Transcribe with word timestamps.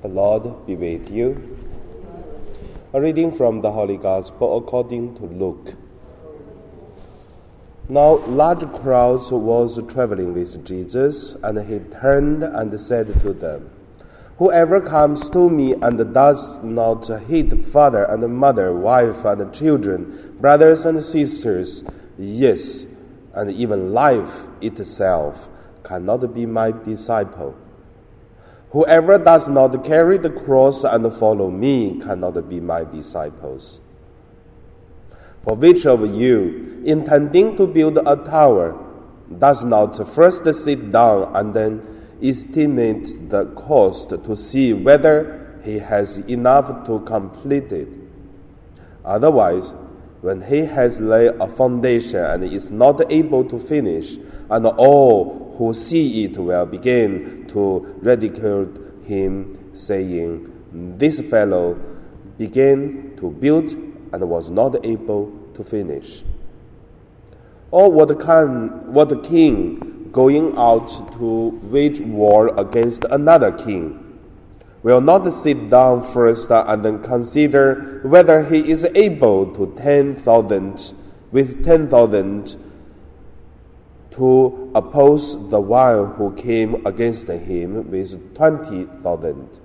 The 0.00 0.08
Lord 0.08 0.66
be 0.66 0.76
with 0.76 1.10
you. 1.10 1.58
A 2.94 3.00
reading 3.02 3.30
from 3.30 3.60
the 3.60 3.70
Holy 3.70 3.98
Gospel 3.98 4.56
according 4.56 5.14
to 5.16 5.24
Luke. 5.24 5.74
Now 7.86 8.24
large 8.26 8.64
crowds 8.80 9.30
was 9.30 9.78
traveling 9.92 10.32
with 10.32 10.64
Jesus, 10.64 11.34
and 11.42 11.58
he 11.68 11.80
turned 11.90 12.44
and 12.44 12.80
said 12.80 13.08
to 13.20 13.34
them, 13.34 13.68
Whoever 14.38 14.80
comes 14.80 15.28
to 15.30 15.50
me 15.50 15.74
and 15.82 16.14
does 16.14 16.64
not 16.64 17.06
hate 17.28 17.52
father 17.60 18.04
and 18.04 18.26
mother, 18.34 18.72
wife 18.72 19.26
and 19.26 19.52
children, 19.52 20.34
brothers 20.40 20.86
and 20.86 21.04
sisters, 21.04 21.84
yes, 22.16 22.86
and 23.34 23.50
even 23.50 23.92
life 23.92 24.48
itself, 24.62 25.50
cannot 25.82 26.32
be 26.32 26.46
my 26.46 26.70
disciple. 26.70 27.54
Whoever 28.70 29.18
does 29.18 29.48
not 29.48 29.82
carry 29.82 30.16
the 30.18 30.30
cross 30.30 30.84
and 30.84 31.12
follow 31.12 31.50
me 31.50 31.98
cannot 31.98 32.48
be 32.48 32.60
my 32.60 32.84
disciples. 32.84 33.80
For 35.42 35.56
which 35.56 35.86
of 35.86 36.14
you, 36.14 36.82
intending 36.84 37.56
to 37.56 37.66
build 37.66 37.98
a 37.98 38.16
tower, 38.16 38.78
does 39.38 39.64
not 39.64 39.96
first 40.06 40.52
sit 40.54 40.92
down 40.92 41.34
and 41.34 41.52
then 41.52 41.82
estimate 42.22 43.08
the 43.28 43.46
cost 43.56 44.10
to 44.10 44.36
see 44.36 44.72
whether 44.72 45.58
he 45.64 45.78
has 45.78 46.18
enough 46.28 46.86
to 46.86 47.00
complete 47.00 47.72
it? 47.72 47.88
Otherwise, 49.04 49.74
when 50.20 50.40
he 50.40 50.58
has 50.58 51.00
laid 51.00 51.32
a 51.40 51.48
foundation 51.48 52.22
and 52.22 52.44
is 52.44 52.70
not 52.70 53.10
able 53.12 53.44
to 53.44 53.58
finish, 53.58 54.18
and 54.50 54.66
all 54.66 55.54
who 55.56 55.72
see 55.72 56.24
it 56.24 56.36
will 56.36 56.66
begin 56.66 57.46
to 57.48 57.80
ridicule 58.02 58.68
him, 59.04 59.58
saying, 59.74 60.52
This 60.98 61.20
fellow 61.30 61.78
began 62.36 63.14
to 63.16 63.30
build 63.30 63.72
and 64.12 64.28
was 64.28 64.50
not 64.50 64.84
able 64.84 65.32
to 65.54 65.64
finish. 65.64 66.22
Or 67.70 67.90
what, 67.90 68.18
can, 68.20 68.92
what 68.92 69.22
king 69.22 70.08
going 70.12 70.56
out 70.56 70.88
to 71.12 71.60
wage 71.62 72.00
war 72.00 72.48
against 72.58 73.04
another 73.04 73.52
king 73.52 74.09
will 74.82 75.00
not 75.00 75.30
sit 75.32 75.68
down 75.68 76.02
first 76.02 76.50
and 76.50 76.84
then 76.84 77.02
consider 77.02 78.00
whether 78.04 78.42
he 78.42 78.70
is 78.70 78.84
able 78.94 79.52
to 79.52 79.72
ten 79.74 80.14
thousand 80.14 80.94
with 81.30 81.62
ten 81.64 81.88
thousand 81.88 82.56
to 84.10 84.70
oppose 84.74 85.48
the 85.50 85.60
one 85.60 86.14
who 86.14 86.34
came 86.34 86.84
against 86.86 87.28
him 87.28 87.90
with 87.90 88.34
twenty 88.34 88.84
thousand. 89.02 89.60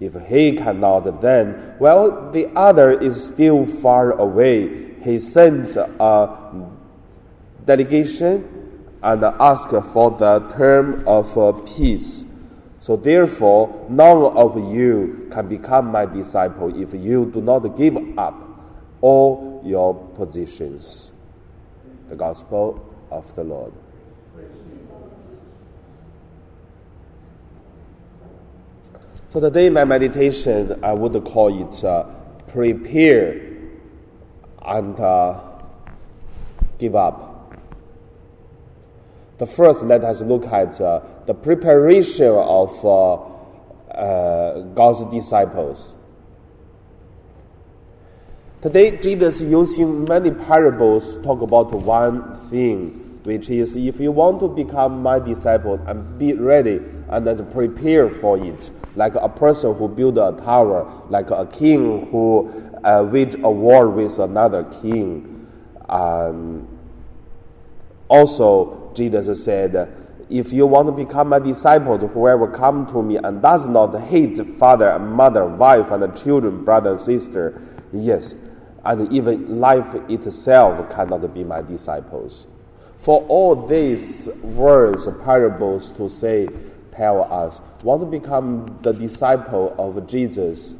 If 0.00 0.14
he 0.28 0.52
cannot, 0.52 1.20
then, 1.20 1.76
well, 1.78 2.30
the 2.30 2.48
other 2.56 2.90
is 2.90 3.22
still 3.22 3.66
far 3.66 4.12
away. 4.12 4.94
He 5.02 5.18
sends 5.18 5.76
a 5.76 6.70
delegation 7.66 8.88
and 9.02 9.24
asks 9.24 9.88
for 9.92 10.10
the 10.10 10.40
term 10.56 11.04
of 11.06 11.34
peace. 11.76 12.24
So 12.80 12.96
therefore, 12.96 13.86
none 13.90 14.32
of 14.34 14.56
you 14.74 15.28
can 15.30 15.48
become 15.48 15.92
my 15.92 16.06
disciple 16.06 16.74
if 16.80 16.94
you 16.94 17.26
do 17.26 17.42
not 17.42 17.76
give 17.76 17.94
up 18.18 18.42
all 19.02 19.60
your 19.62 19.94
positions. 19.94 21.12
The 22.08 22.16
Gospel 22.16 22.82
of 23.10 23.36
the 23.36 23.44
Lord. 23.44 23.74
So 29.28 29.40
today, 29.40 29.68
my 29.68 29.84
meditation, 29.84 30.80
I 30.82 30.94
would 30.94 31.22
call 31.22 31.62
it 31.62 31.84
uh, 31.84 32.04
prepare 32.48 33.42
and 34.62 34.98
uh, 34.98 35.38
give 36.78 36.96
up. 36.96 37.29
The 39.40 39.46
first, 39.46 39.84
let 39.84 40.04
us 40.04 40.20
look 40.20 40.44
at 40.48 40.78
uh, 40.82 41.00
the 41.24 41.32
preparation 41.32 42.28
of 42.28 42.84
uh, 42.84 43.14
uh, 43.90 44.60
God's 44.74 45.06
disciples. 45.06 45.96
Today, 48.60 48.98
Jesus 48.98 49.40
using 49.40 50.04
many 50.04 50.30
parables 50.30 51.16
talk 51.22 51.40
about 51.40 51.72
one 51.72 52.34
thing, 52.50 53.18
which 53.22 53.48
is 53.48 53.76
if 53.76 53.98
you 53.98 54.12
want 54.12 54.40
to 54.40 54.48
become 54.48 55.02
my 55.02 55.18
disciple 55.18 55.80
and 55.86 56.18
be 56.18 56.34
ready 56.34 56.82
and 57.08 57.26
then 57.26 57.50
prepare 57.50 58.10
for 58.10 58.36
it, 58.36 58.70
like 58.94 59.14
a 59.14 59.28
person 59.30 59.74
who 59.74 59.88
build 59.88 60.18
a 60.18 60.32
tower, 60.44 60.86
like 61.08 61.30
a 61.30 61.46
king 61.46 62.10
who 62.10 62.52
uh, 62.84 63.10
a 63.10 63.50
war 63.50 63.88
with 63.88 64.18
another 64.18 64.64
king. 64.64 65.46
Um, 65.88 66.68
also, 68.08 68.79
Jesus 68.94 69.44
said, 69.44 69.92
if 70.28 70.52
you 70.52 70.66
want 70.66 70.86
to 70.86 70.92
become 70.92 71.28
my 71.30 71.40
disciple, 71.40 71.98
whoever 71.98 72.46
come 72.46 72.86
to 72.86 73.02
me 73.02 73.16
and 73.16 73.42
does 73.42 73.66
not 73.68 73.98
hate 74.00 74.38
father 74.46 74.88
and 74.90 75.10
mother, 75.10 75.44
wife 75.44 75.90
and 75.90 76.16
children, 76.16 76.64
brother 76.64 76.90
and 76.90 77.00
sister, 77.00 77.60
yes, 77.92 78.36
and 78.84 79.12
even 79.12 79.58
life 79.60 79.94
itself 80.08 80.88
cannot 80.90 81.34
be 81.34 81.42
my 81.42 81.62
disciples. 81.62 82.46
For 82.96 83.22
all 83.28 83.56
these 83.56 84.28
words, 84.42 85.08
parables 85.24 85.90
to 85.92 86.08
say, 86.08 86.48
tell 86.92 87.24
us, 87.32 87.60
want 87.82 88.02
to 88.02 88.06
become 88.06 88.78
the 88.82 88.92
disciple 88.92 89.74
of 89.78 90.06
Jesus 90.06 90.76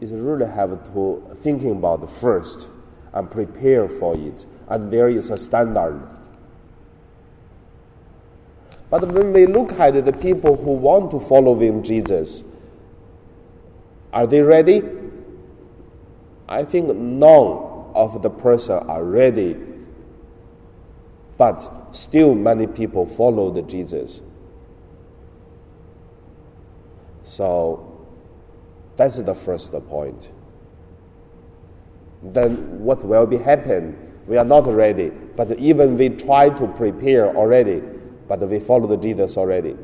is 0.00 0.12
really 0.12 0.46
have 0.46 0.70
to 0.92 1.36
thinking 1.38 1.72
about 1.72 2.08
first 2.08 2.70
and 3.12 3.30
prepare 3.30 3.88
for 3.88 4.16
it. 4.16 4.46
And 4.68 4.92
there 4.92 5.08
is 5.08 5.30
a 5.30 5.36
standard. 5.36 6.00
But 8.90 9.06
when 9.12 9.32
we 9.32 9.46
look 9.46 9.72
at 9.72 10.04
the 10.04 10.12
people 10.12 10.56
who 10.56 10.72
want 10.72 11.12
to 11.12 11.20
follow 11.20 11.54
him, 11.58 11.82
Jesus, 11.82 12.42
are 14.12 14.26
they 14.26 14.42
ready? 14.42 14.82
I 16.48 16.64
think 16.64 16.96
none 16.96 17.68
of 17.94 18.22
the 18.22 18.30
person 18.30 18.78
are 18.88 19.04
ready, 19.04 19.56
but 21.38 21.70
still 21.92 22.34
many 22.34 22.66
people 22.66 23.06
followed 23.06 23.68
Jesus. 23.68 24.22
So 27.22 28.06
that's 28.96 29.18
the 29.18 29.34
first 29.34 29.72
point. 29.88 30.32
Then 32.22 32.80
what 32.84 33.04
will 33.04 33.26
be 33.26 33.36
happen? 33.36 33.96
We 34.26 34.36
are 34.36 34.44
not 34.44 34.66
ready, 34.66 35.10
but 35.36 35.52
even 35.58 35.96
we 35.96 36.08
try 36.08 36.50
to 36.50 36.66
prepare 36.66 37.34
already, 37.36 37.82
but 38.30 38.38
we 38.48 38.60
follow 38.60 38.86
the 38.86 38.96
Jesus 38.96 39.36
already. 39.36 39.76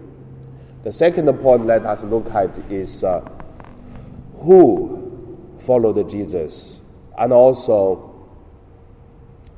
The 0.85 0.93
second 0.93 1.27
point 1.41 1.67
let 1.67 1.85
us 1.85 2.05
look 2.05 2.31
at 2.31 2.57
is 2.71 3.03
uh, 3.03 3.29
who 4.37 5.51
followed 5.59 6.09
Jesus 6.09 6.85
and 7.19 7.33
also 7.33 7.97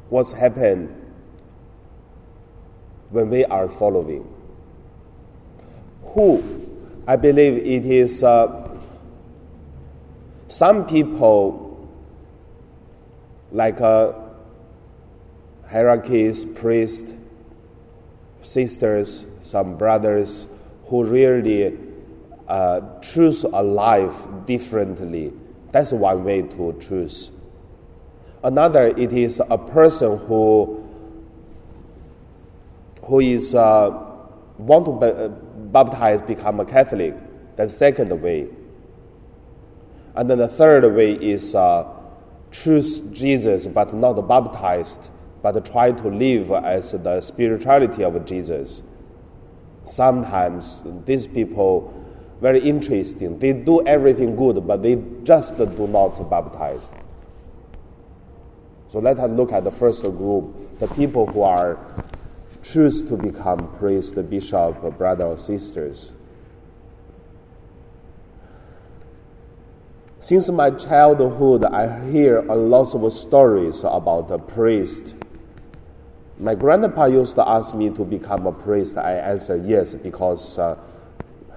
what's 0.08 0.32
happened 0.32 0.88
when 3.10 3.28
we 3.28 3.44
are 3.44 3.68
following. 3.68 4.26
Who? 6.14 6.42
I 7.06 7.16
believe 7.16 7.58
it 7.58 7.84
is 7.84 8.22
uh, 8.22 8.70
some 10.48 10.86
people 10.86 11.86
like 13.52 13.82
uh, 13.82 14.14
hierarchies, 15.68 16.46
priests, 16.46 17.12
sisters, 18.42 19.26
some 19.42 19.76
brothers 19.76 20.46
who 20.86 21.04
really 21.04 21.78
uh, 22.46 22.80
choose 23.00 23.44
a 23.44 23.62
life 23.62 24.26
differently 24.46 25.32
that's 25.72 25.92
one 25.92 26.24
way 26.24 26.42
to 26.42 26.78
choose. 26.80 27.30
Another, 28.42 28.86
it 28.86 29.12
is 29.12 29.42
a 29.50 29.58
person 29.58 30.18
who 30.18 30.84
who 33.04 33.20
is 33.20 33.54
uh, 33.54 33.90
want 34.58 34.84
to 34.84 34.92
be, 34.92 35.70
baptize, 35.70 36.20
become 36.20 36.60
a 36.60 36.64
Catholic. 36.64 37.14
That's 37.56 37.72
the 37.72 37.78
second 37.78 38.22
way. 38.22 38.48
And 40.14 40.28
then 40.28 40.38
the 40.38 40.48
third 40.48 40.92
way 40.94 41.12
is 41.12 41.54
uh, 41.54 41.86
choose 42.50 43.00
Jesus 43.12 43.66
but 43.66 43.94
not 43.94 44.14
baptized, 44.28 45.10
but 45.42 45.64
try 45.64 45.92
to 45.92 46.08
live 46.08 46.50
as 46.50 46.92
the 46.92 47.20
spirituality 47.20 48.02
of 48.04 48.24
Jesus. 48.24 48.82
Sometimes 49.84 50.82
these 51.04 51.26
people 51.26 51.94
very 52.40 52.60
interesting. 52.60 53.38
They 53.38 53.52
do 53.52 53.84
everything 53.86 54.36
good, 54.36 54.66
but 54.66 54.82
they 54.82 55.02
just 55.24 55.56
do 55.56 55.88
not 55.88 56.30
baptize. 56.30 56.90
So 58.86 59.00
let 59.00 59.18
us 59.18 59.30
look 59.30 59.52
at 59.52 59.64
the 59.64 59.70
first 59.70 60.02
group, 60.02 60.78
the 60.78 60.88
people 60.88 61.26
who 61.26 61.42
are 61.42 61.78
choose 62.62 63.02
to 63.02 63.16
become 63.16 63.72
priest, 63.78 64.14
bishop, 64.30 64.96
brother, 64.96 65.24
or 65.24 65.38
sisters. 65.38 66.12
Since 70.20 70.50
my 70.50 70.70
childhood, 70.70 71.64
I 71.64 72.04
hear 72.10 72.38
a 72.38 72.56
lot 72.56 72.94
of 72.94 73.12
stories 73.12 73.84
about 73.84 74.30
a 74.30 74.38
priest. 74.38 75.14
My 76.40 76.54
grandpa 76.54 77.06
used 77.06 77.34
to 77.34 77.48
ask 77.48 77.74
me 77.74 77.90
to 77.90 78.04
become 78.04 78.46
a 78.46 78.52
priest. 78.52 78.96
I 78.96 79.14
answer 79.14 79.56
yes 79.56 79.94
because 79.94 80.58
uh, 80.58 80.78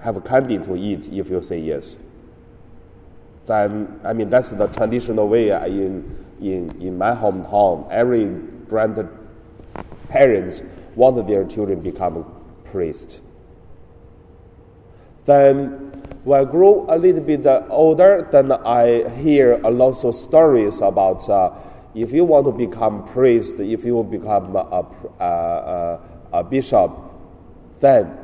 have 0.00 0.24
candy 0.24 0.58
to 0.58 0.74
eat 0.76 1.08
if 1.12 1.30
you 1.30 1.40
say 1.40 1.60
yes. 1.60 1.98
Then 3.46 4.00
I 4.04 4.12
mean 4.12 4.28
that's 4.28 4.50
the 4.50 4.66
traditional 4.66 5.28
way 5.28 5.50
in 5.50 6.16
in 6.40 6.80
in 6.80 6.98
my 6.98 7.12
hometown. 7.14 7.88
Every 7.90 8.26
grandparents 8.68 10.62
want 10.96 11.26
their 11.28 11.44
children 11.44 11.80
become 11.80 12.24
priest. 12.64 13.22
Then 15.24 15.92
when 16.24 16.40
I 16.40 16.44
grow 16.44 16.86
a 16.88 16.98
little 16.98 17.20
bit 17.22 17.46
older, 17.68 18.28
then 18.32 18.50
I 18.52 19.08
hear 19.10 19.60
a 19.62 19.70
lot 19.70 20.04
of 20.04 20.14
stories 20.14 20.80
about 20.80 21.28
uh, 21.28 21.52
if 21.94 22.12
you 22.12 22.24
want 22.24 22.46
to 22.46 22.52
become 22.52 23.04
priest, 23.06 23.56
if 23.60 23.84
you 23.84 24.02
become 24.02 24.56
a, 24.56 24.86
a, 25.20 25.24
a, 25.24 26.00
a 26.32 26.44
bishop, 26.44 26.90
then 27.80 28.18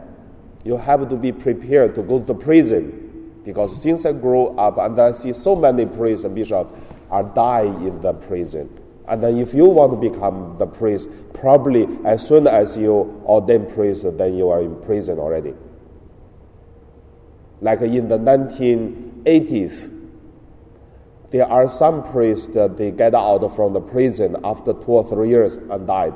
you 0.64 0.76
have 0.76 1.08
to 1.08 1.16
be 1.16 1.32
prepared 1.32 1.94
to 1.94 2.02
go 2.02 2.20
to 2.20 2.34
prison. 2.34 3.40
Because 3.44 3.80
since 3.80 4.04
I 4.04 4.12
grew 4.12 4.48
up 4.58 4.78
and 4.78 4.98
I 4.98 5.12
see 5.12 5.32
so 5.32 5.56
many 5.56 5.86
priests 5.86 6.24
and 6.24 6.34
bishops 6.34 6.72
are 7.10 7.22
dying 7.22 7.86
in 7.86 8.00
the 8.00 8.12
prison. 8.12 8.68
And 9.06 9.22
then 9.22 9.38
if 9.38 9.54
you 9.54 9.64
want 9.64 9.92
to 9.92 10.10
become 10.10 10.56
the 10.58 10.66
priest, 10.66 11.08
probably 11.32 11.88
as 12.04 12.26
soon 12.26 12.46
as 12.46 12.76
you 12.76 13.22
ordain 13.24 13.66
priest, 13.72 14.04
then 14.18 14.36
you 14.36 14.50
are 14.50 14.60
in 14.60 14.78
prison 14.82 15.18
already. 15.18 15.54
Like 17.62 17.80
in 17.80 18.08
the 18.08 18.18
1980s, 18.18 19.97
there 21.30 21.46
are 21.46 21.68
some 21.68 22.02
priests 22.10 22.54
that 22.54 22.76
they 22.76 22.90
get 22.90 23.14
out 23.14 23.46
from 23.54 23.72
the 23.72 23.80
prison 23.80 24.36
after 24.44 24.72
two 24.72 24.92
or 24.92 25.04
three 25.04 25.28
years 25.28 25.56
and 25.56 25.86
died. 25.86 26.14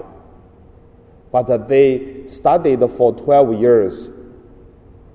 But 1.31 1.69
they 1.69 2.27
studied 2.29 2.81
for 2.91 3.15
12 3.15 3.61
years 3.61 4.11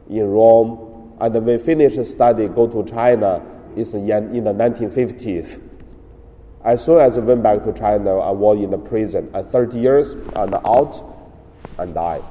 in 0.10 0.26
Rome, 0.26 1.16
and 1.20 1.34
when 1.34 1.46
they 1.46 1.58
finished 1.58 2.04
study, 2.06 2.48
go 2.48 2.68
to 2.68 2.90
China 2.90 3.44
is 3.76 3.94
in 3.94 4.08
the 4.44 4.54
1950s. 4.54 5.62
As 6.64 6.84
soon 6.84 7.00
as 7.00 7.18
I 7.18 7.22
went 7.22 7.44
back 7.44 7.64
to 7.64 7.74
China, 7.74 8.18
I 8.18 8.32
was 8.32 8.62
in 8.62 8.72
the 8.72 8.78
prison 8.78 9.30
at 9.34 9.50
30 9.50 9.80
years 9.80 10.14
and 10.14 10.56
out 10.56 11.04
and 11.78 11.94
died. 11.94 12.24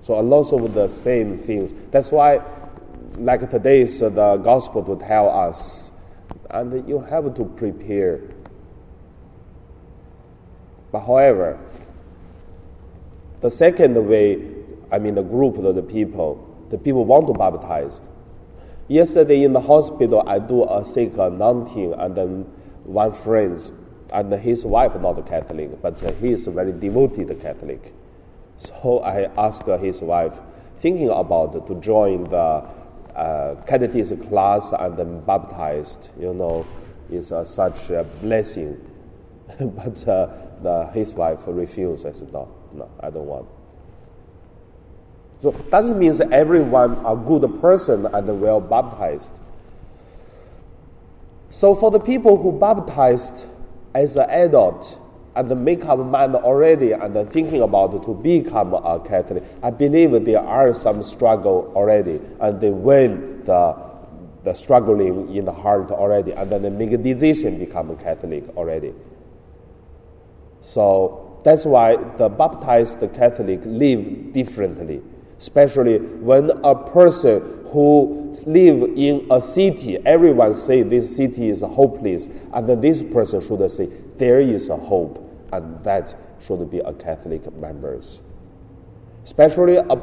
So 0.00 0.18
a 0.18 0.22
lot 0.22 0.52
of 0.52 0.74
the 0.74 0.88
same 0.88 1.36
things. 1.36 1.74
That's 1.90 2.12
why 2.12 2.40
like 3.18 3.48
today's 3.50 4.00
uh, 4.00 4.08
the 4.10 4.36
gospel 4.36 4.82
to 4.84 4.96
tell 5.04 5.28
us, 5.28 5.90
and 6.50 6.88
you 6.88 7.00
have 7.00 7.34
to 7.34 7.44
prepare. 7.44 8.20
But 10.90 11.00
however, 11.00 11.58
the 13.40 13.50
second 13.50 13.94
way, 14.06 14.54
I 14.90 14.98
mean 14.98 15.14
the 15.14 15.22
group 15.22 15.58
of 15.58 15.74
the 15.74 15.82
people, 15.82 16.44
the 16.70 16.78
people 16.78 17.04
want 17.04 17.26
to 17.26 17.34
baptize. 17.34 18.00
Yesterday 18.88 19.44
in 19.44 19.52
the 19.52 19.60
hospital, 19.60 20.24
I 20.26 20.38
do 20.38 20.64
a 20.64 20.82
sick 20.82 21.18
anointing, 21.18 21.92
and 21.92 22.14
then 22.14 22.42
one 22.84 23.12
friend, 23.12 23.58
and 24.12 24.32
his 24.32 24.64
wife 24.64 24.98
not 24.98 25.26
Catholic, 25.26 25.82
but 25.82 26.00
he 26.20 26.32
is 26.32 26.46
a 26.46 26.50
very 26.50 26.72
devoted 26.72 27.38
Catholic. 27.40 27.92
So 28.56 29.00
I 29.00 29.30
asked 29.36 29.66
his 29.66 30.00
wife, 30.00 30.40
thinking 30.78 31.10
about 31.10 31.66
to 31.66 31.74
join 31.80 32.24
the 32.24 32.64
uh, 33.18 33.60
catechism 33.66 34.20
class 34.28 34.72
and 34.72 34.96
then 34.96 35.20
baptized, 35.20 36.10
you 36.18 36.32
know, 36.32 36.64
is 37.10 37.32
uh, 37.32 37.44
such 37.44 37.90
a 37.90 38.04
blessing. 38.22 38.80
but 39.60 40.08
uh, 40.08 40.28
the, 40.62 40.90
his 40.94 41.14
wife 41.14 41.42
refused. 41.46 42.06
I 42.06 42.12
said, 42.12 42.32
no, 42.32 42.48
no, 42.72 42.90
I 43.00 43.10
don't 43.10 43.26
want. 43.26 43.48
So 45.40 45.52
doesn't 45.52 45.98
mean 45.98 46.12
that 46.14 46.32
everyone 46.32 47.04
a 47.06 47.14
good 47.14 47.60
person 47.60 48.06
and 48.06 48.40
well 48.40 48.60
baptized. 48.60 49.38
So 51.50 51.74
for 51.74 51.90
the 51.90 52.00
people 52.00 52.40
who 52.40 52.52
baptized 52.58 53.46
as 53.94 54.16
an 54.16 54.28
adult, 54.30 55.00
and 55.38 55.64
make 55.64 55.84
up 55.86 56.00
mind 56.00 56.34
already 56.34 56.92
and 56.92 57.30
thinking 57.30 57.62
about 57.62 58.04
to 58.04 58.14
become 58.14 58.74
a 58.74 58.98
Catholic. 58.98 59.44
I 59.62 59.70
believe 59.70 60.24
there 60.24 60.40
are 60.40 60.74
some 60.74 61.00
struggle 61.00 61.72
already, 61.76 62.20
and 62.40 62.60
they 62.60 62.70
win 62.70 63.44
the 63.44 63.88
the 64.44 64.54
struggling 64.54 65.34
in 65.34 65.44
the 65.44 65.52
heart 65.52 65.90
already, 65.90 66.32
and 66.32 66.50
then 66.50 66.62
they 66.62 66.70
make 66.70 66.92
a 66.92 66.96
decision 66.96 67.58
become 67.58 67.90
a 67.90 67.96
Catholic 67.96 68.44
already. 68.56 68.94
So 70.60 71.40
that's 71.44 71.64
why 71.64 71.96
the 72.16 72.28
baptized 72.28 73.00
Catholic 73.14 73.60
live 73.64 74.32
differently, 74.32 75.02
especially 75.38 75.98
when 75.98 76.50
a 76.64 76.74
person 76.74 77.64
who 77.66 78.34
live 78.46 78.82
in 78.96 79.26
a 79.30 79.42
city, 79.42 79.98
everyone 80.06 80.54
say 80.54 80.82
this 80.82 81.14
city 81.14 81.48
is 81.50 81.60
hopeless, 81.60 82.26
and 82.52 82.68
then 82.68 82.80
this 82.80 83.02
person 83.02 83.40
should 83.40 83.70
say 83.70 83.88
there 84.16 84.40
is 84.40 84.68
a 84.68 84.76
hope 84.76 85.27
and 85.52 85.82
that 85.84 86.14
should 86.40 86.70
be 86.70 86.78
a 86.80 86.92
Catholic 86.92 87.52
members. 87.54 88.20
Especially 89.24 89.76
a, 89.76 90.00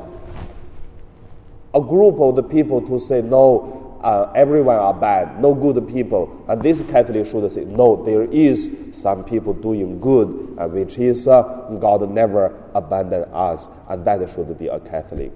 a 1.73 1.81
group 1.81 2.19
of 2.19 2.35
the 2.35 2.43
people 2.43 2.81
to 2.81 2.99
say 2.99 3.21
no, 3.21 3.97
uh, 4.01 4.31
everyone 4.35 4.75
are 4.75 4.93
bad, 4.93 5.41
no 5.41 5.53
good 5.53 5.87
people. 5.87 6.45
And 6.47 6.61
this 6.61 6.81
Catholic 6.81 7.25
should 7.25 7.51
say 7.51 7.65
no, 7.65 8.03
there 8.03 8.23
is 8.23 8.71
some 8.91 9.23
people 9.23 9.53
doing 9.53 9.99
good, 9.99 10.55
uh, 10.57 10.67
which 10.67 10.97
is 10.97 11.27
uh, 11.27 11.41
God 11.79 12.09
never 12.11 12.55
abandoned 12.73 13.25
us, 13.33 13.69
and 13.89 14.05
that 14.05 14.29
should 14.29 14.57
be 14.57 14.67
a 14.67 14.79
Catholic. 14.79 15.33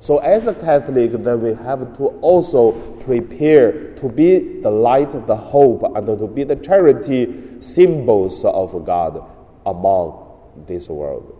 So, 0.00 0.18
as 0.18 0.46
a 0.46 0.54
Catholic, 0.54 1.10
then 1.12 1.42
we 1.42 1.54
have 1.54 1.96
to 1.96 2.04
also 2.20 2.72
prepare 3.00 3.94
to 3.94 4.08
be 4.08 4.60
the 4.60 4.70
light, 4.70 5.10
the 5.26 5.36
hope, 5.36 5.82
and 5.96 6.06
to 6.06 6.26
be 6.28 6.44
the 6.44 6.56
charity 6.56 7.60
symbols 7.60 8.44
of 8.44 8.84
God 8.86 9.28
among 9.66 10.64
this 10.66 10.88
world. 10.88 11.34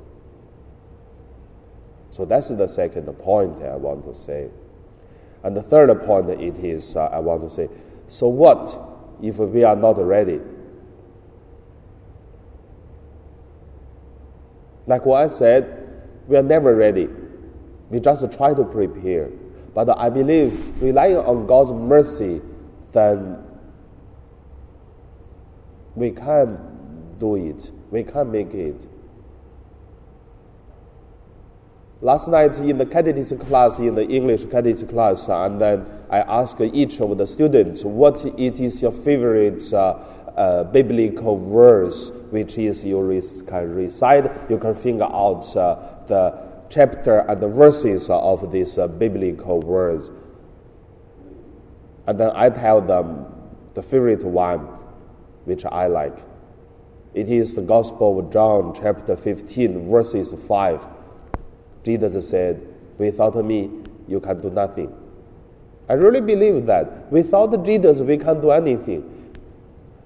So, 2.11 2.25
that's 2.25 2.49
the 2.49 2.67
second 2.67 3.07
point 3.19 3.63
I 3.63 3.77
want 3.77 4.05
to 4.07 4.15
say. 4.15 4.51
And 5.45 5.57
the 5.57 5.63
third 5.63 6.05
point 6.05 6.29
it 6.31 6.59
is 6.59 6.97
uh, 6.97 7.07
I 7.07 7.21
want 7.21 7.43
to 7.43 7.51
say 7.51 7.69
so, 8.09 8.27
what 8.27 8.77
if 9.23 9.39
we 9.39 9.65
are 9.65 9.77
not 9.77 9.99
ready? 9.99 10.41
Like 14.87 15.05
what 15.05 15.23
I 15.23 15.29
said, 15.29 16.03
we 16.27 16.37
are 16.39 16.43
never 16.43 16.75
ready. 16.75 17.09
We 17.91 18.01
just 18.01 18.31
try 18.33 18.55
to 18.55 18.65
prepare. 18.65 19.31
But 19.75 19.97
I 19.99 20.11
believe 20.11 20.83
relying 20.83 21.17
on 21.19 21.47
God's 21.47 21.73
mercy, 21.73 22.41
then 22.93 23.39
we 25.95 26.11
can 26.11 26.59
do 27.19 27.37
it. 27.37 27.71
We 27.91 28.05
can 28.05 28.31
make 28.31 28.55
it. 28.55 28.87
Last 32.01 32.29
night 32.29 32.59
in 32.61 32.79
the 32.79 32.87
catechism 32.87 33.39
class, 33.39 33.81
in 33.81 33.95
the 33.97 34.07
English 34.07 34.45
catechism 34.45 34.89
class, 34.89 35.29
and 35.29 35.61
then 35.61 35.85
I 36.09 36.21
asked 36.21 36.61
each 36.61 37.01
of 37.01 37.19
the 37.19 37.27
students 37.27 37.85
what 37.85 38.25
it 38.25 38.61
is 38.61 38.81
your 38.81 38.93
favorite 38.93 39.73
uh, 39.73 39.99
uh, 40.37 40.65
biblical 40.65 41.37
verse, 41.37 42.13
which 42.31 42.57
is 42.57 42.85
you 42.85 42.99
can 43.49 43.75
recite, 43.75 44.31
you 44.49 44.59
can 44.59 44.75
figure 44.77 45.03
out 45.03 45.57
uh, 45.57 45.75
the 46.07 46.58
chapter 46.69 47.21
and 47.21 47.41
the 47.41 47.49
verses 47.49 48.11
of 48.11 48.51
these 48.53 48.79
uh, 48.79 48.89
biblical 48.89 49.61
words. 49.61 50.11
And 52.07 52.19
then 52.19 52.31
I 52.35 52.51
tell 52.51 52.81
them 52.81 53.27
the 53.75 53.83
favorite 53.83 54.25
one, 54.25 54.61
which 55.45 55.65
I 55.65 55.87
like. 55.87 56.19
It 57.15 57.29
is 57.29 57.55
the 57.55 57.63
Gospel 57.63 58.19
of 58.19 58.33
John, 58.33 58.75
chapter 58.75 59.17
15, 59.17 59.91
verses 59.91 60.33
5. 60.33 60.87
Jesus 61.85 62.29
said, 62.29 62.67
Without 62.99 63.37
me, 63.45 63.71
you 64.07 64.21
can 64.21 64.41
do 64.41 64.51
nothing. 64.51 64.95
I 65.89 65.95
really 65.95 66.21
believe 66.21 66.67
that. 66.67 67.11
Without 67.11 67.65
Jesus, 67.65 68.01
we 68.01 68.19
can't 68.19 68.43
do 68.43 68.51
anything. 68.51 69.28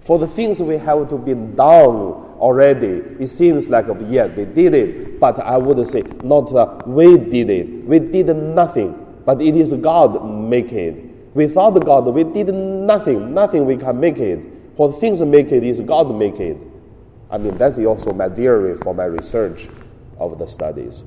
For 0.03 0.19
the 0.19 0.27
things 0.27 0.61
we 0.61 0.79
have 0.79 1.09
to 1.11 1.17
be 1.17 1.33
done 1.33 1.97
already, 2.43 3.03
it 3.21 3.29
seems 3.29 3.71
like, 3.71 3.87
yeah, 4.09 4.27
we 4.27 4.45
did 4.45 4.75
it. 4.75 5.21
But 5.21 5.39
I 5.39 5.57
would 5.57 5.87
say, 5.87 6.03
not 6.25 6.53
uh, 6.53 6.81
we 6.85 7.17
did 7.17 7.49
it. 7.49 7.85
We 7.85 8.01
did 8.01 8.37
nothing. 8.37 8.99
But 9.25 9.41
it 9.41 9.55
is 9.55 9.73
God 9.75 10.29
make 10.29 10.73
it. 10.73 10.97
Without 11.35 11.79
God, 11.85 12.07
we 12.09 12.25
did 12.25 12.53
nothing. 12.53 13.33
Nothing 13.33 13.65
we 13.65 13.77
can 13.77 14.01
make 14.01 14.19
it. 14.19 14.41
For 14.77 14.93
things 14.93 15.23
make 15.23 15.53
it 15.53 15.63
is 15.63 15.81
God 15.81 16.13
make 16.13 16.41
it. 16.41 16.59
I 17.31 17.39
mean, 17.39 17.57
that's 17.57 17.79
also 17.79 18.13
my 18.13 18.29
theory 18.29 18.75
for 18.75 18.93
my 18.95 19.05
research 19.05 19.69
of 20.19 20.37
the 20.37 20.49
studies. 20.49 21.05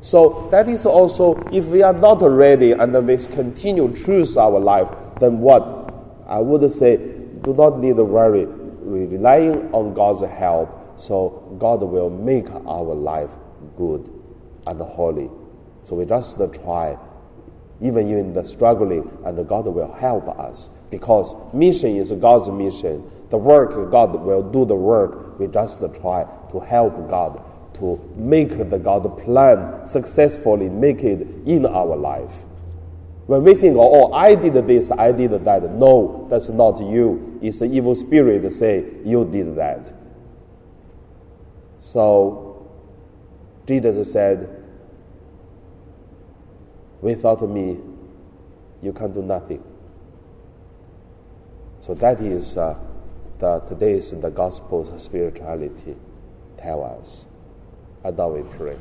So 0.00 0.48
that 0.50 0.68
is 0.70 0.86
also, 0.86 1.34
if 1.52 1.66
we 1.66 1.82
are 1.82 1.92
not 1.92 2.22
ready 2.22 2.72
and 2.72 3.06
we 3.06 3.16
continue 3.18 3.94
choose 3.94 4.38
our 4.38 4.58
life, 4.58 4.88
then 5.20 5.40
what? 5.40 5.92
I 6.26 6.38
would 6.38 6.70
say, 6.70 7.13
do 7.44 7.52
not 7.52 7.78
need 7.78 7.96
to 7.96 8.04
worry, 8.04 8.46
We 8.46 9.06
relying 9.06 9.72
on 9.72 9.94
God's 9.94 10.22
help. 10.22 10.98
So 10.98 11.56
God 11.58 11.82
will 11.82 12.10
make 12.10 12.50
our 12.50 12.94
life 12.94 13.36
good 13.76 14.10
and 14.66 14.80
holy. 14.80 15.30
So 15.82 15.96
we 15.96 16.04
just 16.04 16.38
try, 16.62 16.96
even 17.80 18.10
in 18.10 18.32
the 18.32 18.44
struggling, 18.44 19.10
and 19.24 19.48
God 19.48 19.66
will 19.66 19.92
help 19.92 20.28
us 20.38 20.70
because 20.90 21.34
mission 21.52 21.96
is 21.96 22.12
God's 22.12 22.50
mission. 22.50 23.10
The 23.30 23.38
work 23.38 23.90
God 23.90 24.14
will 24.14 24.42
do 24.42 24.64
the 24.64 24.76
work. 24.76 25.38
We 25.38 25.46
just 25.48 25.80
try 26.00 26.26
to 26.50 26.60
help 26.60 26.94
God 27.10 27.42
to 27.74 28.00
make 28.14 28.70
the 28.70 28.78
God 28.78 29.18
plan 29.18 29.86
successfully 29.86 30.68
make 30.68 31.02
it 31.02 31.26
in 31.44 31.66
our 31.66 31.96
life. 31.96 32.44
When 33.26 33.42
we 33.42 33.54
think, 33.54 33.76
oh, 33.78 34.12
I 34.12 34.34
did 34.34 34.54
this, 34.66 34.90
I 34.90 35.12
did 35.12 35.30
that, 35.30 35.70
no, 35.72 36.26
that's 36.28 36.50
not 36.50 36.80
you. 36.80 37.38
It's 37.40 37.58
the 37.58 37.66
evil 37.66 37.94
spirit 37.94 38.42
that 38.42 38.50
say 38.50 38.84
you 39.04 39.24
did 39.24 39.56
that. 39.56 39.92
So 41.78 42.68
Jesus 43.66 44.12
said, 44.12 44.62
without 47.00 47.48
me, 47.48 47.78
you 48.82 48.92
can 48.92 49.12
do 49.12 49.22
nothing. 49.22 49.62
So 51.80 51.94
that 51.94 52.20
is 52.20 52.56
uh, 52.56 52.78
the 53.38 53.60
today's 53.60 54.10
the 54.12 54.30
gospel's 54.30 55.02
spirituality 55.02 55.96
tell 56.56 56.84
us. 56.84 57.26
And 58.02 58.16
now 58.16 58.28
we 58.28 58.42
pray. 58.56 58.78